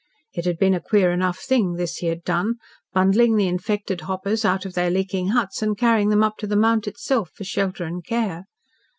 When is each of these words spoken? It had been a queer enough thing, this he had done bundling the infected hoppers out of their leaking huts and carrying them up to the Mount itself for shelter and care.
It 0.33 0.45
had 0.45 0.57
been 0.57 0.73
a 0.73 0.81
queer 0.81 1.11
enough 1.11 1.37
thing, 1.37 1.73
this 1.75 1.97
he 1.97 2.07
had 2.07 2.23
done 2.23 2.55
bundling 2.91 3.35
the 3.35 3.47
infected 3.47 4.01
hoppers 4.01 4.43
out 4.43 4.65
of 4.65 4.73
their 4.73 4.89
leaking 4.89 5.27
huts 5.27 5.61
and 5.61 5.77
carrying 5.77 6.09
them 6.09 6.23
up 6.23 6.37
to 6.39 6.47
the 6.47 6.55
Mount 6.55 6.87
itself 6.87 7.29
for 7.35 7.43
shelter 7.43 7.83
and 7.83 8.03
care. 8.03 8.45